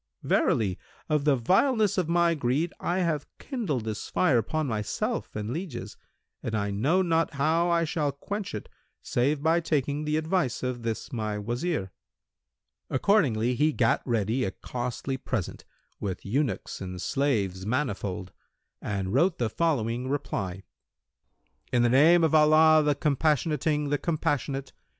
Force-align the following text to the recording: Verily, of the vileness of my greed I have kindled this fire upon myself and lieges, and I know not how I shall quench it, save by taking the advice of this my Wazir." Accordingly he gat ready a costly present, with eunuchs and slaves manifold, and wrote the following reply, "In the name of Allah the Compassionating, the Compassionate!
Verily, 0.23 0.79
of 1.09 1.25
the 1.25 1.35
vileness 1.35 1.95
of 1.95 2.09
my 2.09 2.33
greed 2.33 2.73
I 2.79 3.01
have 3.01 3.27
kindled 3.37 3.83
this 3.85 4.09
fire 4.09 4.39
upon 4.39 4.65
myself 4.65 5.35
and 5.35 5.51
lieges, 5.51 5.95
and 6.41 6.55
I 6.55 6.71
know 6.71 7.03
not 7.03 7.35
how 7.35 7.69
I 7.69 7.83
shall 7.83 8.11
quench 8.11 8.55
it, 8.55 8.67
save 9.03 9.43
by 9.43 9.59
taking 9.59 10.05
the 10.05 10.17
advice 10.17 10.63
of 10.63 10.81
this 10.81 11.13
my 11.13 11.37
Wazir." 11.37 11.91
Accordingly 12.89 13.53
he 13.53 13.71
gat 13.71 14.01
ready 14.03 14.43
a 14.43 14.49
costly 14.49 15.17
present, 15.17 15.65
with 15.99 16.25
eunuchs 16.25 16.81
and 16.81 16.99
slaves 16.99 17.63
manifold, 17.67 18.31
and 18.81 19.13
wrote 19.13 19.37
the 19.37 19.51
following 19.51 20.09
reply, 20.09 20.63
"In 21.71 21.83
the 21.83 21.89
name 21.89 22.23
of 22.23 22.33
Allah 22.33 22.81
the 22.83 22.95
Compassionating, 22.95 23.89
the 23.89 23.99
Compassionate! 23.99 24.73